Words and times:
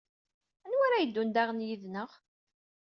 Anwa 0.65 0.83
ara 0.85 1.01
yeddun 1.03 1.29
daɣen 1.29 1.65
yid-neɣ? 1.67 2.11